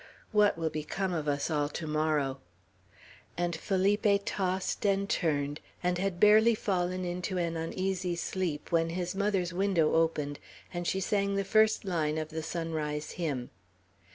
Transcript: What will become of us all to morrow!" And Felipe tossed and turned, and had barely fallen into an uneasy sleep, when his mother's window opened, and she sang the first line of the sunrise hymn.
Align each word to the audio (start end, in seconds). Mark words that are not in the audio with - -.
What 0.31 0.57
will 0.57 0.71
become 0.71 1.13
of 1.13 1.27
us 1.27 1.51
all 1.51 1.69
to 1.69 1.85
morrow!" 1.85 2.39
And 3.37 3.55
Felipe 3.55 4.07
tossed 4.25 4.83
and 4.83 5.07
turned, 5.07 5.59
and 5.83 5.99
had 5.99 6.19
barely 6.19 6.55
fallen 6.55 7.05
into 7.05 7.37
an 7.37 7.55
uneasy 7.55 8.15
sleep, 8.15 8.71
when 8.71 8.89
his 8.89 9.13
mother's 9.13 9.53
window 9.53 9.93
opened, 9.93 10.39
and 10.73 10.87
she 10.87 11.01
sang 11.01 11.35
the 11.35 11.43
first 11.43 11.85
line 11.85 12.17
of 12.17 12.29
the 12.29 12.41
sunrise 12.41 13.11
hymn. 13.11 13.51